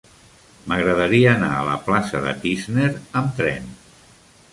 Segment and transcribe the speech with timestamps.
[0.69, 2.89] M'agradaria anar a la plaça de Tísner
[3.21, 3.69] amb tren.